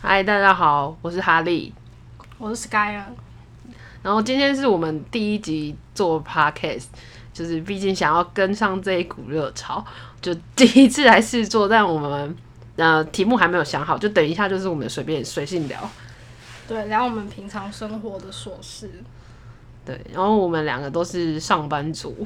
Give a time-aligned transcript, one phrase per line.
[0.00, 1.74] 嗨，大家好，我是哈利。
[2.38, 3.08] 我是 Sky 啊，
[4.00, 6.84] 然后今天是我们第一集做 podcast，
[7.32, 9.84] 就是毕竟想要跟上这一股热潮，
[10.22, 12.36] 就第一次来试做，但我们
[12.76, 15.90] 呃题目还没有想好，就等一下就是我们随便随性聊。
[16.68, 18.88] 对，聊我们平常生活的琐事。
[19.84, 22.16] 对，然后我们两个都是上班族，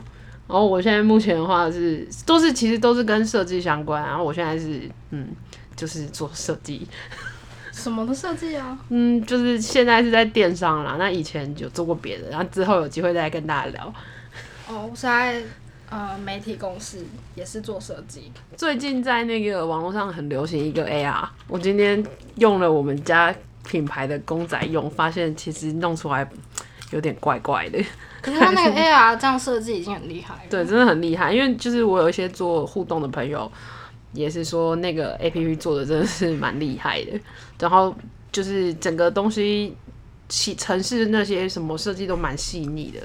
[0.46, 5.28] 然后我现在目前的话是都是其实都是跟设计相关，然后我现在是嗯
[5.74, 6.86] 就是做设计，
[7.72, 8.78] 什么的设计啊？
[8.90, 13.94] 嗯就是现在是在电商啦，那以前有做过别的，然后之后有机会再跟大家聊。
[14.68, 15.42] 哦，我是在
[15.90, 17.04] 呃媒体公司，
[17.34, 18.30] 也是做设计。
[18.56, 22.04] 最近在那个网络上很流行一个 AR，我今天
[22.36, 23.34] 用了我们家
[23.66, 26.28] 品牌的公仔用，发现其实弄出来
[26.90, 27.82] 有点怪怪的。
[28.20, 30.40] 可是它那个 AR 这样设计已经很厉害了。
[30.48, 33.50] 对，真的很厉害，因为就是我有一些做互动的朋友，
[34.12, 37.18] 也是说那个 A P P 做的真的是蛮厉害的，
[37.58, 37.94] 然后
[38.30, 39.76] 就是整个东西
[40.28, 43.00] 细城市那些什么设计都蛮细腻的。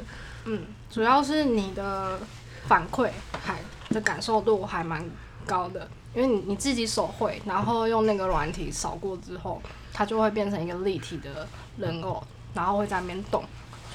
[0.45, 2.19] 嗯，主要是你的
[2.67, 3.09] 反馈
[3.41, 3.59] 还
[3.89, 5.03] 的感受度还蛮
[5.45, 9.61] 高的，因为你你自己手绘，然后用那个软体扫过之后，
[9.93, 12.21] 它就会变成一个立体的人偶，
[12.53, 13.43] 然后会在那边动，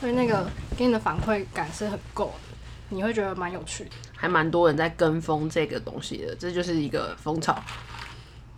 [0.01, 2.57] 所以那个给你的反馈感是很够的，
[2.89, 3.91] 你会觉得蛮有趣的。
[4.23, 7.61] 还蛮多人在跟风这个东西的，这就是一个风潮。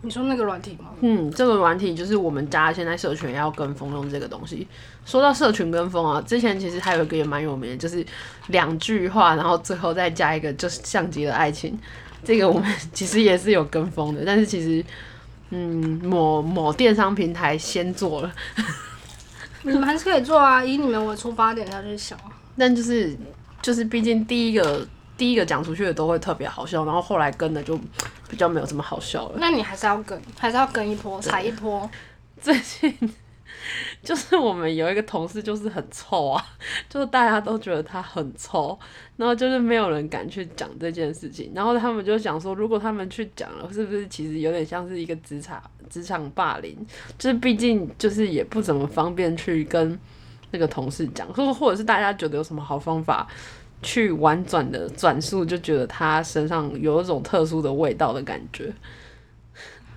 [0.02, 0.90] 你说那个软体吗？
[1.00, 4.68] 嗯，这个软体就是我们家现在社群要跟风用这个东西。
[5.06, 8.04] 说到社群跟风啊，之前其实还有一个也蛮有名的，就是
[8.48, 11.78] 两句话，然后最后再加一个就是像极了爱情。
[12.22, 14.84] 这个我们 其实也是有跟风的，但是其实
[15.48, 18.30] 嗯，某某电商平台先做了，
[19.62, 22.28] 你们还是可以做啊，以你们为出发点下去想啊。
[22.58, 23.16] 但就是
[23.62, 27.78] 就是毕竟第一个第一个讲出去的都会特别好笑，然后后来跟的就
[28.28, 29.36] 比较没有这么好笑了。
[29.38, 31.88] 那你还是要跟，还是要跟一波，踩一波。
[32.40, 32.92] 最近
[34.02, 36.44] 就是我们有一个同事就是很臭啊，
[36.90, 38.78] 就是大家都觉得他很臭，
[39.16, 46.76] 然后就是没有人敢去讲这件事情，然后他们就想说，如果他们去讲了，是不是其实有点像是一个职场职场霸凌？
[47.16, 49.98] 就是毕竟就是也不怎么方便去跟
[50.50, 53.26] 那个同事讲，或或者是大家觉得有什么好方法
[53.84, 58.72] 去婉转的转述，就觉得他身上有一种特殊的味道的感觉。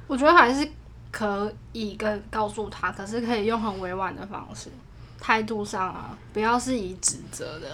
[0.05, 0.69] 我觉得还是
[1.09, 4.69] 可以跟告诉他，可是可以用很委婉的方式，
[5.19, 7.67] 态度上啊，不要是以指责的，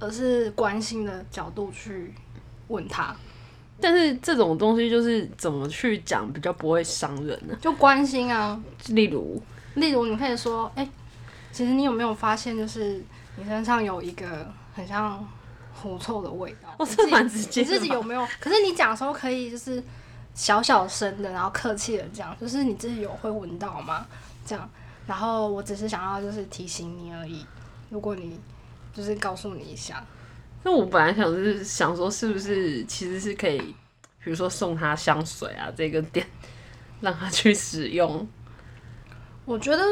[0.00, 2.12] 而是关心的角度去
[2.68, 3.14] 问他，
[3.80, 7.56] 但是这种东西就是怎么去讲比较不会伤人呢？
[7.60, 8.60] 就关心啊。
[8.88, 9.40] 例如，
[9.74, 10.88] 例如，你可以说，哎、
[11.52, 13.02] 其实你有没有发现，就是
[13.36, 15.26] 你身上有一个很像
[15.74, 16.74] 狐臭的味道？
[16.78, 17.78] 哦，你自己这蛮直接你的吧。
[17.78, 18.26] 自己有没有？
[18.40, 19.82] 可是你讲的时候可以就是
[20.34, 24.06] 小小声的，然后客气的讲，就是你自己有会闻到吗？
[24.46, 24.68] 这样，
[25.06, 27.44] 然后我只是想要就是提醒你而已。
[27.90, 28.40] 如果你
[28.92, 30.04] 就是告诉你一下，
[30.62, 36.26] 那我本来想是想说，是不是其实是可以，比如说送他香水啊，这个点
[37.00, 38.26] 让他去使用。
[39.44, 39.84] 我觉得，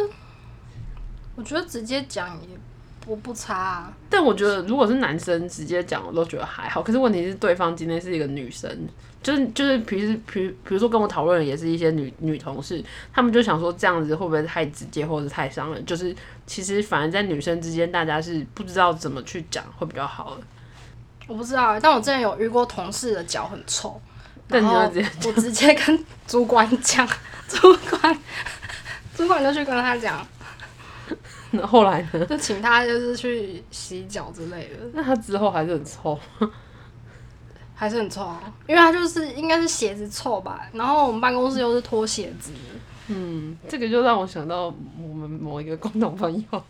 [1.37, 2.49] 我觉得直接讲也
[3.05, 3.93] 不不差、啊。
[4.09, 6.83] 但我觉得如果是男生直接讲，我都觉得还好。
[6.83, 8.71] 可是问题是，对方今天是一个女生，
[9.23, 15.85] 就是就是，平时比如比如说跟我讨论的也是一些女女同事，他们就想说这样子会不会太直接，或者是太伤人？
[15.85, 16.15] 就是
[16.47, 20.43] 其实反而在女生之间，大家是不知道怎么去讲会比较好的。
[21.29, 24.01] 我不知道欸，但我之前有遇过同事的脚很臭，
[24.49, 27.09] 但然后你就直接我直接跟 主管讲，
[27.49, 28.19] 主管
[29.17, 30.42] 主管就去跟他讲，那
[31.67, 32.27] 后来呢？
[32.27, 36.19] 就请他就是去洗脚之类的，那他之后还是很臭。
[37.75, 42.53] 还是很臭啊，因为他就是应该是鞋子臭吧，然后我们办公室又是脱鞋子，
[43.09, 46.65] 嗯，这个就让我想到我们某一个共同朋友。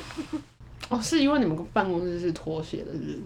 [0.88, 3.18] 哦，是因为你们办公室是拖鞋的，是不是？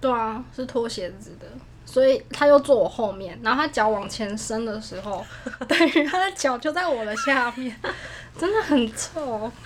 [0.00, 1.46] 对啊，是脱鞋子的，
[1.84, 5.24] 所以他又坐我后面，然后他脚往前伸的时候，
[5.66, 7.76] 等于他的脚就在我的下面，
[8.38, 9.50] 真的很臭。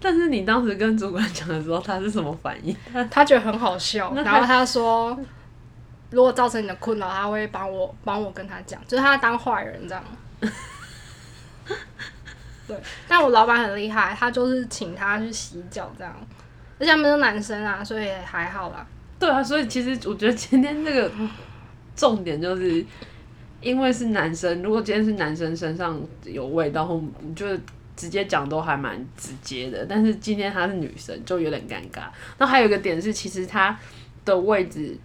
[0.00, 2.76] 但是你当时跟主管讲的时候，他是什么反应？
[3.10, 5.18] 他觉得很好笑，然后他说，
[6.10, 10.04] 如果造成你的困扰，他会帮我帮我跟他讲，就是他当坏人这样。
[12.68, 12.76] 对，
[13.06, 16.14] 但我老板很厉害，他就是请他去洗脚这样，
[16.78, 18.86] 而且他们是男生啊，所以还好啦。
[19.18, 21.10] 对啊，所以其实我觉得今天这个
[21.94, 22.84] 重点就是，
[23.60, 27.02] 因为是男生，如果今天是男生身上有味道，或
[27.34, 27.46] 就
[27.96, 32.04] 直接讲都还蛮直接的，但是今天她是女生，就有点尴尬。
[32.38, 33.78] 那还有一个点是，其实她
[34.24, 34.96] 的位置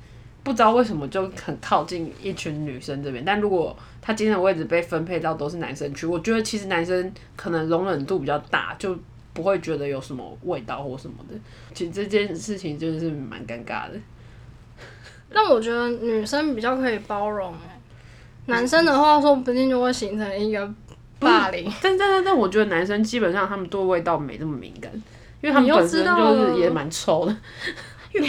[0.43, 8.97] 不知道为什么就很靠近一群女生这边，但如果她今天的位置被分配到都是男生区，我觉得其实男生可能容忍度比较大，就
[9.33, 11.35] 不会觉得有什么味道或什么的。
[11.73, 13.93] 其实这件事情真的是蛮尴尬的。
[15.33, 17.79] 但我觉得女生比较可以包容哎、
[18.47, 20.73] 男生的话说不定就会形成一个
[21.19, 21.71] 霸凌。
[21.81, 24.91] 但但但但，我觉得男生基本上他们对味道没那么敏感，
[25.41, 27.35] 因为他们本身就是也蛮臭的。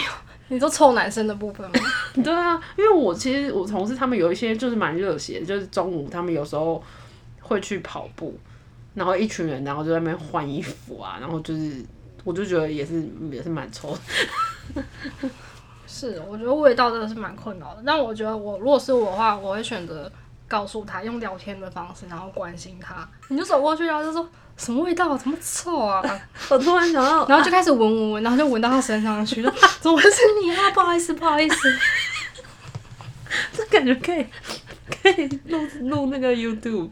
[0.49, 1.73] 你说臭男生的部分吗？
[2.23, 6.83] 对啊，因为我其实我同事他们有一些就是蛮热血，就是中午他们有时候
[7.41, 8.37] 会去跑步，
[8.93, 11.83] 然后一群人然后就在那边换衣服啊，然后就是
[12.23, 13.97] 我就觉得也是也是蛮臭
[14.75, 14.83] 的。
[15.95, 17.83] 是，我觉得味道真的是蛮困扰的。
[17.85, 20.11] 但我觉得我如果是我的话，我会选择
[20.47, 23.07] 告诉他，用聊天的方式，然后关心他。
[23.27, 26.01] 你就走过去，然后就说什么味道，怎么臭啊？
[26.49, 29.53] 我突然想到，然后就开始闻闻闻，然后就闻到他身上去 了。
[29.81, 30.71] 怎么会是你啊？
[30.71, 31.55] 不好意思，不好意思。
[33.55, 34.25] 这感觉可以
[34.89, 36.89] 可以录录那个 YouTube，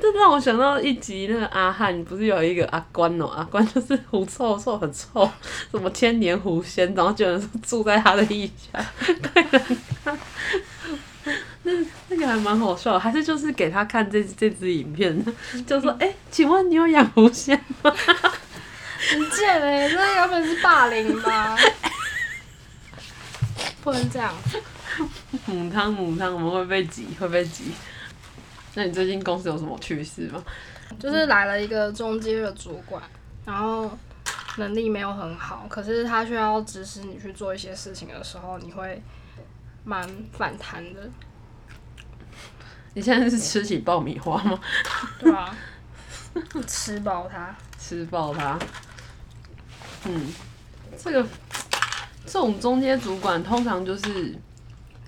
[0.00, 5.28] 这让我想到一集那个阿汉，不是有一个阿关哦、阿关就是狐臭臭很臭，
[5.70, 10.18] 什么千年狐仙，然后居然是住在他的腋下， 对人看，
[11.62, 11.72] 那
[12.08, 15.24] 那个还蛮好笑的，还是就是给他看这这支影片，
[15.66, 17.92] 就说哎、请问你有养狐仙吗？
[19.10, 21.56] 很贱哎、这原本是霸凌吧？
[23.82, 24.32] 不能这样。
[25.46, 27.72] 母汤母汤，我们会被挤，会被挤。
[28.74, 30.42] 那你最近公司有什么趣事吗？
[30.98, 33.02] 就是来了一个中阶的主管，
[33.44, 33.90] 然后
[34.58, 39.02] 能力没有很好，可是他需要指使你去做一些事情的时候，你会
[39.84, 41.00] 蛮反弹的，
[42.94, 44.60] 你现在是吃起爆米花吗？
[45.18, 45.56] 对啊、
[46.66, 48.58] 吃爆它，吃爆它。
[50.04, 50.32] 嗯，
[50.98, 51.26] 这个
[52.24, 54.34] 这种中间主管通常就是，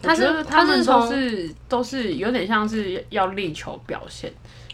[0.03, 4.33] 他是他们都是都是有点像是要力求表现，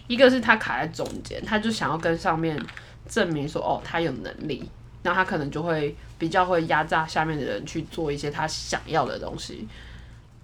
[0.09, 2.61] 一个是他卡在中间，他就想要跟上面
[3.09, 4.69] 证明说哦他有能力，
[5.03, 9.69] 然后他可能就会比较会压榨下面的人去做一些他想要的东西，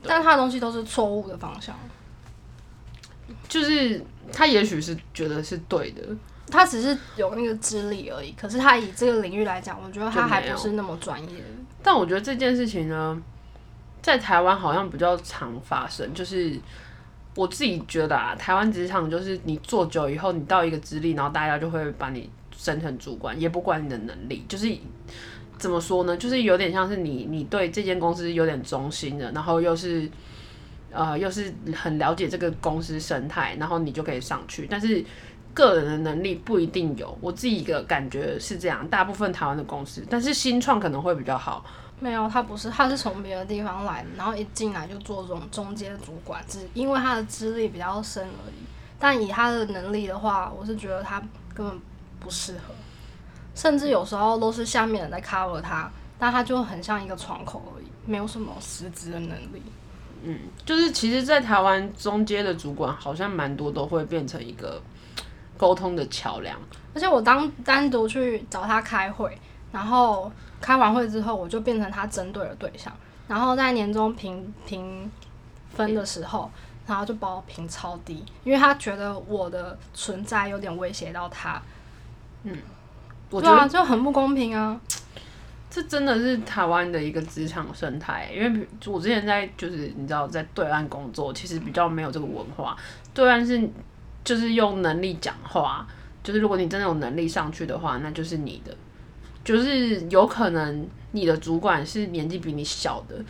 [0.03, 1.75] 但他的东西都是错误的方向，
[3.49, 4.01] 就是
[4.33, 6.03] 他也许是觉得是对的，
[6.51, 11.43] 他只是有那个资历而已，可是他以这个领域来讲，我觉得他还不是那么专业。
[11.83, 13.21] 但我觉得这件事情呢，
[14.01, 16.59] 在台湾好像比较常发生，就是
[17.35, 24.73] 我自己觉得啊，台湾职场就是你做久以后，你到一个资历，然后大家就会把你升成主管，也不管你的能力，就是
[25.59, 30.09] 怎么说呢，就是有点像是你你对这间公司有点忠心的，然后又是。
[30.93, 34.67] 呃，又是很了解这个公司生态，然后你就可以上去。
[34.71, 35.05] 但是
[35.57, 38.87] 个人的能力不一定有，我自己一个感觉是这样。
[38.89, 41.65] 大部分台湾的公司，但是新创可能会比较好。
[41.99, 48.67] 没有，他不是，他是从别的地方来的，然后一进来就做这种中间主管，只因为他的资历比较深而已。
[48.99, 51.19] 但以他的能力的话，我是觉得他
[51.55, 51.81] 根本
[52.21, 52.75] 不适合，
[53.55, 59.63] 甚至有时候都是下面人在 cover 他，但他就很像一个窗口而已，没有什么实质的能力。
[60.23, 64.83] 嗯就是其实，在台湾中间的主管好像蛮多都会变成一个
[65.57, 66.59] 沟通的桥梁。
[66.95, 69.37] 而且我当单独去找他开会，
[69.73, 70.31] 然后
[70.61, 72.93] 开完会之后，我就变成他针对的对象。
[73.29, 75.11] 然后在年终评评
[75.69, 76.51] 分的时候，
[76.87, 81.61] 然后就把我评超低，因为他觉得我的存在有点威胁到他。
[82.43, 82.57] 对啊，
[83.31, 84.81] 我觉得就很不公平啊！
[85.69, 92.77] 这真的是台湾的一个职场生态，因为我之前在就是你知道在对岸工作，其实比较没有这个文化。
[93.13, 93.69] 对岸是
[94.27, 95.87] 就是用能力讲话，
[96.25, 98.77] 就是如果你真的有能力上去的话，那就是你的，
[99.45, 103.25] 就是有可能你的主管是年纪比你小的，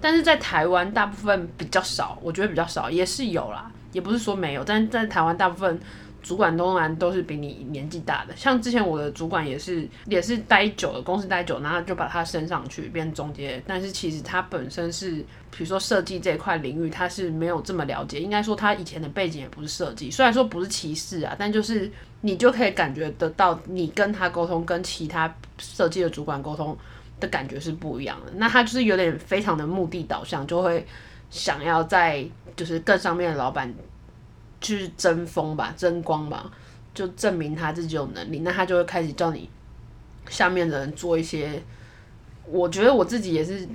[0.00, 5.78] 但是在台湾大部分比较少，我觉得比较少，也是有啦，也不是说没有，但是在台湾大部分
[6.22, 15.12] 主管当然都是比你年纪大的，像之前我的主管也是也是待久了，公司待久，然后就把他升上去变中阶，但是其实他本身是
[15.50, 26.76] 比如说设计这一块领域，他是没有这么了解，应该说他以前的背景也不是设计，虽然说不是歧视啊，但就是你就可以感觉得到，你跟他沟通跟其他设计的主管沟通
[27.18, 30.86] 的感觉是不一样的，那他就是有点非常的目的导向，就会
[31.30, 32.24] 想要在
[32.56, 33.72] 就是更上面的老板
[34.60, 36.50] 去争锋吧，争光吧，
[36.94, 39.48] 就证明他自己有能力，那他就会开始叫你
[40.28, 41.62] 下面的人做一些，
[42.46, 43.66] 我觉得我自己也是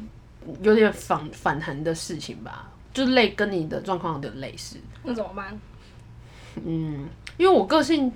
[0.61, 5.59] 有点反反弹的事情吧，就类跟你的状况有点类似，那怎么办？
[6.63, 8.09] 嗯因为我个性，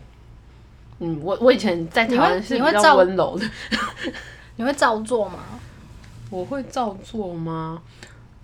[1.00, 3.46] 嗯，我我以前在台湾是比较温柔的，
[4.56, 5.40] 你会照做吗？
[6.30, 7.82] 我会照做吗？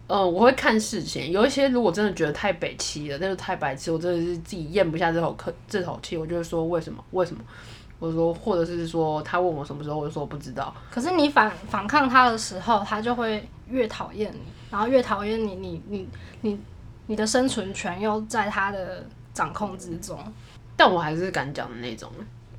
[0.07, 7.41] 呃，我会看事情，有一些如果真的觉得太北齐了，那就太白痴，我真的是自己咽不下这口口这口气，我就会说为什么为什么，
[7.97, 10.71] 我说或者是说他问我什么时候，我就说我不知道。
[10.91, 16.07] 可是你反反抗他的时候，他就会越讨厌你，然后越讨厌你，你你
[16.41, 16.59] 你
[17.07, 20.19] 你的生存权又在他的掌控之中。
[20.77, 22.11] 但我还是敢讲的那种，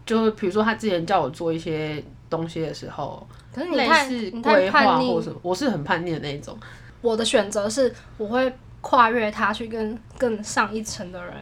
[0.04, 3.24] 就是比如说他之前叫我做一些东西的时候，
[3.54, 6.58] 可是你太似你太规划叛逆或什么，我是很叛逆的那种。
[7.06, 11.34] 我的选择是，我会跨越他去跟更上一层的人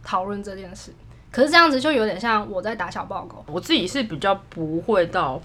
[0.00, 0.92] 讨论这件事。
[1.32, 5.42] 可是这样子就有点像我在打小报告，我自己是比较不会到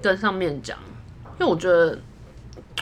[0.00, 0.78] 跟上面讲，
[1.40, 1.98] 因为我觉得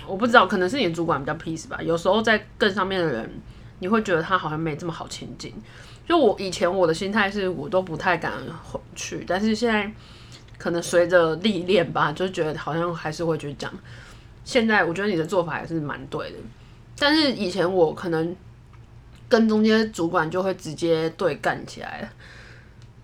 [0.07, 1.81] 我不知道，可能是你的主管比较 peace 吧。
[1.81, 3.41] 有时候在更上面的人，
[3.79, 5.55] 你会觉得他好像没这么好亲近。
[6.07, 9.91] 就我以前我的心态是我都不太敢回去，但是现在
[10.59, 13.73] 可能随着历练吧，就觉得好像还是会去讲。
[14.49, 16.39] 现在我觉得你的做法也是蛮对的，
[16.99, 18.35] 但是以前我可能
[19.29, 22.09] 跟中间主管就会直接对干起来了。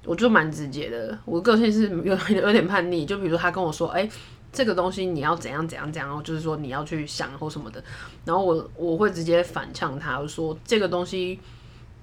[0.07, 3.05] 我就蛮直接的，我个性是有有点叛逆。
[3.05, 4.09] 就比如他跟我说，哎、
[4.51, 7.85] 这个东西你要怎样怎样怎样，就是说你要去想或什么的，
[8.25, 11.39] 然后我我会直接反呛他，我说这个东西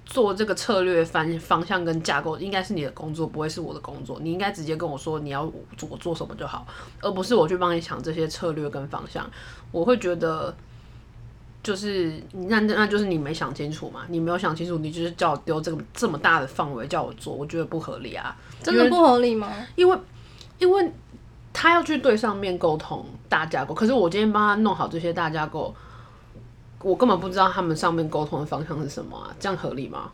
[0.04, 4.18] 做这个策略方方向跟架构应该是你的工作，不会是我的工作。
[4.20, 6.66] 你应该直接跟我说你要我做什么就好，
[7.00, 9.28] 而不是我去帮你想这些策略跟方向。
[9.70, 10.54] 我会觉得。
[11.64, 18.36] 就是那那就是你没想清楚嘛，你没有想清楚，你就是叫我丢这个这么大的范围叫我做，我觉得不合理啊。
[18.60, 19.48] 真的不合理吗？
[19.76, 19.96] 因为
[20.58, 20.92] 因为
[21.52, 25.72] 他要去对上面沟通大架构，可是我今天帮他弄好这些大架构，
[26.82, 30.10] 我根本不知道他们上面沟通的方向是什么啊，这样合理吗？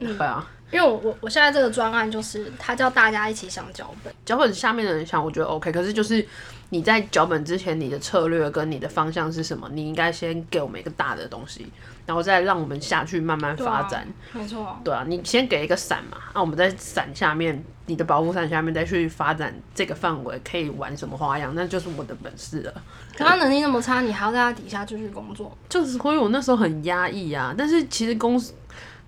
[0.00, 6.26] 对啊，因为我我我现在这个专案就是他叫大家一起想脚本，脚本下面的人想，我觉得 OK，可是就是
[6.70, 9.68] 你在脚本之前，你的策略跟你的方向是什么？
[9.72, 11.70] 你应该先给我们一个大的东西，
[12.06, 14.06] 然后再让我们下去慢慢发展。
[14.32, 14.78] 没错。
[14.84, 22.72] 对啊，你先给一个伞嘛，那、我们在伞下面，你的保护伞下面再去发展这个范围，可以玩什么花样，那就是我的本事了。
[23.18, 28.54] 可他能力那么差，你还要在他底下继续工作，就是所以我那时候很压抑啊，但是其实公司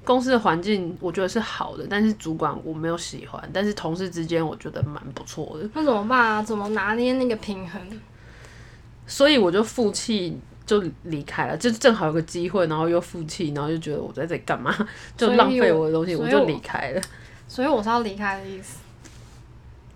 [0.04, 6.42] 公司的环境我觉得是好的，但是主管我没有喜欢，但是同事之间我觉得蛮不错的，那怎么办啊？
[6.42, 7.80] 怎么拿捏那个平衡？
[9.06, 14.74] 所以我就负气就离开了，就正好有个机会，然后又负气，然后就觉得我在这里干嘛，
[15.16, 17.02] 就浪费我我的东西，我就离开了。
[17.46, 18.78] 所以我是要离开的意思。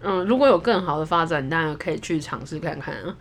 [0.02, 3.16] 嗯，如果有更好的发展，当然可以去尝试看看啊。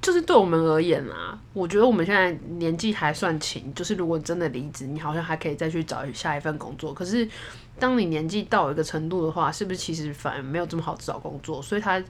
[0.00, 6.94] 就是对我们而言啊，我觉得我们现在年纪还算轻，就是如果真的离职，你好像还可以再去找下一份工作。
[6.94, 7.28] 可是
[7.78, 11.60] 当你年纪到一个程度的话，是不是其实反而没有这么好找工作？
[11.60, 12.02] 所以他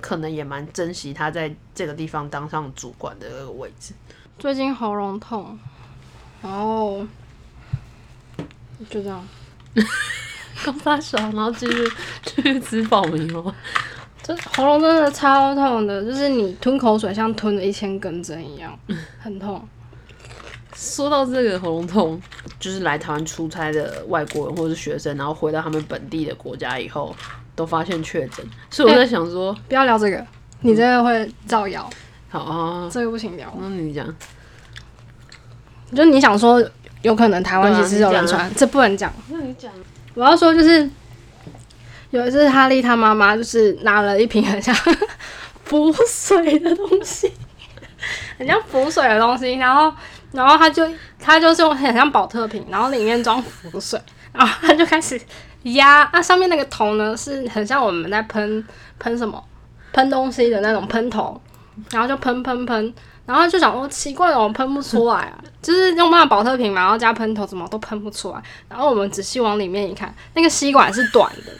[0.00, 3.94] 可能也蛮珍惜他在这个地方当上主管的那个位置。
[4.38, 5.58] 最近喉咙痛，
[6.42, 7.06] 然后
[8.90, 9.26] 就这样。
[10.64, 11.92] 刚发烧，然后继续
[12.24, 13.54] 继续吃爆米花。
[14.26, 18.76] 这喉咙真的超痛的，就是你吞口水像吞了一千根针一样，
[19.20, 19.62] 很痛。
[20.74, 22.20] 说到这个喉咙痛，
[22.58, 27.14] 就是来台湾出差的外国人或者是学生，然后回到他们本地的国家以后，
[27.54, 30.26] 都发现确诊，所以我在想说，不要聊这个，
[30.62, 31.88] 你这个会造谣，
[32.28, 33.56] 好啊，这个不行聊。
[33.60, 34.12] 那你讲，
[35.94, 36.60] 就你想说，
[37.02, 39.12] 有可能台湾其实有人传，这不能讲。
[39.28, 39.72] 那你讲，
[40.14, 40.90] 我要说就是，
[42.10, 44.74] 有一次哈利他妈妈就是拿了一瓶很像
[45.64, 47.32] 浮水的东西，
[48.38, 49.92] 很像浮水的东西，然后
[50.32, 54.00] 然后他就他就是用很像保特瓶，然后里面装浮水，
[54.32, 55.20] 然后他就开始
[55.62, 58.64] 压，啊上面那个头呢是很像我们在喷
[58.98, 59.42] 喷什么
[59.92, 61.40] 喷东西的那种喷头，
[61.90, 62.94] 然后就喷喷喷。
[63.26, 68.40] 然后就想说奇怪了，我喷不出来啊，就是用那个保特瓶嘛，然后加喷头，怎么都喷不出来。
[68.68, 71.52] 然后我们仔细往里面一看，那个吸管是短的，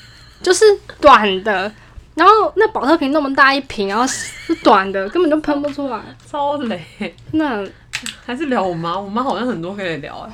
[0.42, 0.64] 就是
[1.00, 1.72] 短的。
[2.14, 6.00] 然后那保特瓶那么大一瓶，然后是短的，根本就喷不出来。
[6.30, 7.62] 超雷，那
[8.24, 10.32] 还是聊我妈，我妈好像很多可以聊哎。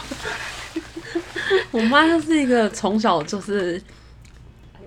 [1.70, 3.80] 我妈就是一个从小就是，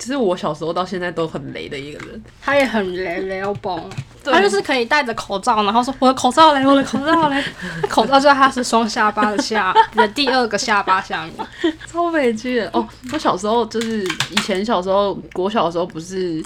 [0.01, 2.23] 其实我小时候到现在都很雷的一个人。
[2.41, 3.79] 他也很雷雷欧崩，
[4.25, 7.43] 他就是可以戴着口罩，然后说我的口罩嘞，我的口罩嘞。
[7.83, 11.33] 那 口罩就是他是双下巴的下的第二个下巴下面。
[11.85, 12.87] 超委屈的哦！
[13.13, 16.43] 我小时候就是以前小时候国小的时候不是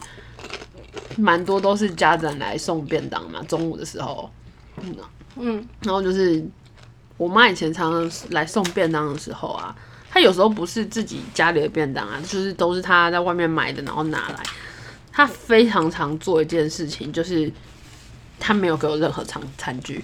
[1.16, 4.30] 蛮多都是家长来送便当嘛，中午的时候，
[4.82, 4.94] 嗯，
[5.38, 6.46] 嗯，然后就是
[7.16, 9.74] 我妈以前常常来送便当的时候啊，
[10.16, 14.42] 他有时候不是自己家里的便当啊，就是都是他在外面买的，然后拿来。
[15.12, 17.52] 他非常常做一件事情，就是
[18.40, 20.02] 他没有给我任何餐餐具。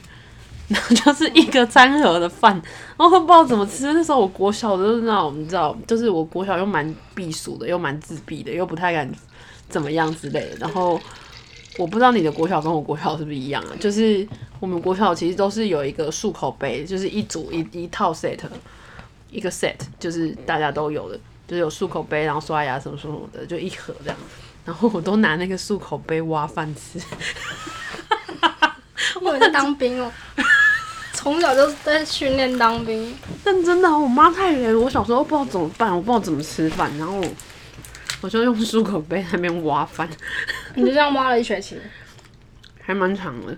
[0.68, 2.62] 然后就是一个餐盒的饭，
[2.98, 3.94] 然后不知道怎么吃。
[3.94, 9.10] 那时候我国小的就是那种你知道，就是我国小又蛮避暑的，又蛮自闭的，又不太敢
[9.70, 10.58] 怎么样之类的。
[10.60, 11.00] 然后
[11.77, 13.72] 我不知道你的国小跟我国小是不是一样啊？
[13.80, 14.27] 就是
[14.60, 18.38] 我们国小其实都是有一个漱口杯，就是一组一一套 set，
[19.31, 24.17] 一个 set 就是大家都有的，就是有漱口杯，然后刷牙什么什么的，就一盒这样。
[24.63, 27.01] 然后我都拿那个漱口杯挖饭吃。
[29.21, 30.11] 我在当兵哦，
[31.13, 33.15] 从小就在训练当兵。
[33.43, 37.21] 但真的，我妈太累了，我小时候不知道怎么办，我不知道怎么吃饭，然后
[38.21, 40.09] 我就用漱口杯在那边挖饭。
[40.75, 41.77] 你就这样挖了一学期，
[42.81, 43.55] 还蛮长的。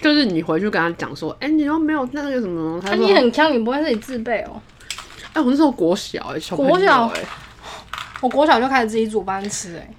[0.00, 4.60] 就是你回去跟他讲说，哎、你又没有那个什么，他那、说你很强，你不会自己自备哦。
[5.36, 7.20] 哎、我那时候国小哎、国小哎、
[8.22, 9.90] 我国小就开始自己煮饭吃、 哎，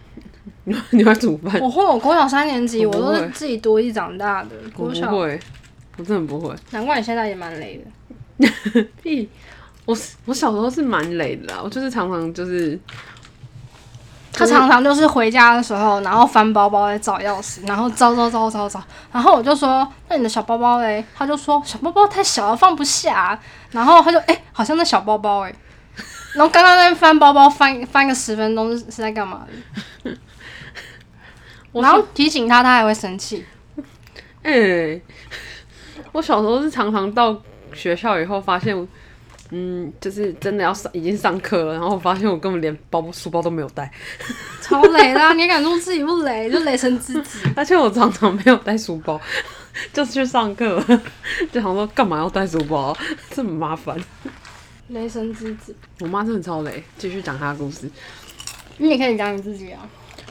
[0.64, 1.62] 你你会煮饭？
[1.62, 4.50] 我会，我国小三年级，我我都是自己独立长大的。
[4.76, 5.40] 我不国小，会，
[5.98, 6.56] 我真的不会。
[6.72, 7.80] 难怪你现在也蛮累
[8.40, 8.84] 的。
[9.04, 9.30] 屁，
[9.86, 12.78] 我是我小时候是蛮累的啦，我就是常常就是
[14.38, 23.40] 他常常就是回家的时候，然后翻包包在找钥匙，然后找找找找找，然后我就说：“那你的小包包嘞？”他就说：“小包包太小了，放不下。”
[23.72, 25.54] 然后他就哎、好像那小包包哎、
[26.36, 29.46] 然后刚刚在翻包包翻翻个十分钟是是在干嘛
[31.74, 33.46] 然后提醒他，他还会生气。
[34.44, 35.02] 哎、
[36.14, 37.36] 我小时候是常常到
[37.74, 38.88] 学校以后发现，
[39.52, 43.90] 嗯，就是真的要上已经上课了，然后我发现我根本连包书包都没有带，
[44.62, 47.40] 超雷啦、啊，你敢说自己不雷，就雷成自己。
[47.56, 49.20] 而且我常常没有带书包，
[49.94, 50.84] 就是去上课，
[51.52, 52.98] 就想说干嘛要带书包，
[53.32, 53.98] 这么麻烦。
[54.90, 57.90] 雷神之子，我妈真的超雷，继续讲她的故事。
[58.78, 59.80] 你也可以讲你自己啊，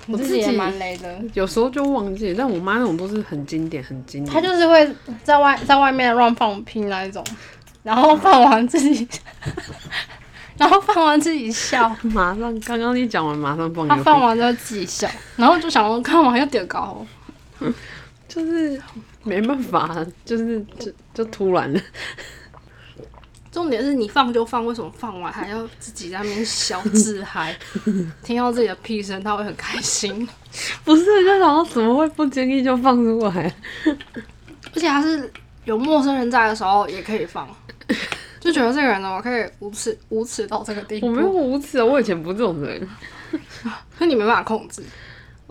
[0.08, 1.20] 我自己自己也蛮雷的。
[1.34, 4.32] 有时候就忘记，但我妈那种都是很经典、很经典。
[4.32, 4.88] 她就是会
[5.24, 7.22] 在外在外面乱放屁那一种，
[7.86, 9.06] 然后放完自己，
[10.58, 17.06] 然后放完自己笑，马上刚刚你讲完，马上放他放完之后自己笑，然后就想说看完要点高？
[18.26, 18.82] 就是
[19.22, 21.80] 没办法，就是就就突然了。
[23.52, 27.56] 重点是你放就放，为什么放完还要自己在那边笑自嗨？
[28.24, 30.28] 听到自己的屁声，他会很开心。
[30.84, 33.54] 不是，就想到怎么会不经意就放出来？
[34.74, 35.32] 而且他是
[35.66, 37.46] 有陌生人在的时候也可以放，
[38.40, 41.08] 就觉得这个人怎么可以无耻无耻到这个地步？
[41.08, 42.88] 我没有无耻啊，我以前不是这种人，
[43.98, 44.82] 可你没办法控制。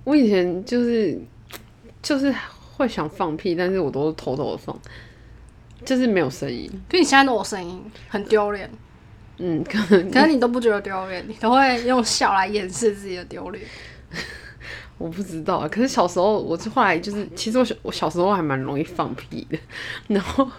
[0.04, 1.20] 我以前就是
[2.02, 2.34] 就是
[2.76, 4.80] 会想放屁，但是我都是偷偷的放，
[5.84, 6.70] 就是没有声音。
[6.90, 8.72] 可你现在都有声音，很丢脸。
[9.38, 13.62] 嗯，可能可是你都不觉得丢脸，你都会用笑来掩饰自己的丢脸。
[14.98, 15.68] 我不知道啊。
[15.68, 19.58] 可是小时候，我是后来就是，其实我小我小时候还蛮容易放屁的，
[20.08, 20.50] 然后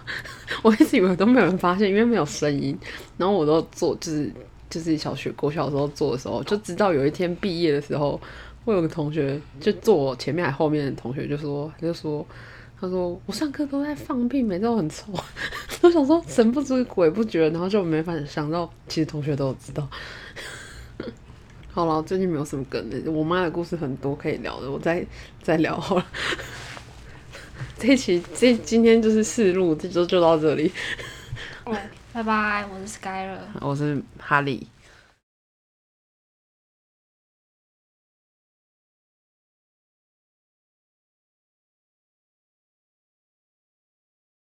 [0.61, 2.77] 我一直以为都没有人发现，因为没有声音。
[3.17, 4.31] 然后我都做，就是
[4.69, 8.19] 就是小学国小时候做的时候，就直到有一天毕业的时候，
[8.65, 12.25] 我有个同学就坐我前面还后面的同学就说，他就说。
[12.79, 15.11] 他说：“我上课都在放屁，每次都很臭。”
[15.81, 19.89] 我想说神不知鬼不觉，然后就没法想到，其实同学都有知道。
[21.77, 25.05] 好了，最近没有什么梗的，我妈的故事很多可以聊的，我再
[25.43, 26.05] 再聊好了。
[27.77, 30.71] 这一期这今天就是试录，这就就到这里。
[31.65, 31.77] 哦，
[32.11, 33.37] 拜拜，我是 Skyler。
[33.61, 34.65] 我是哈利。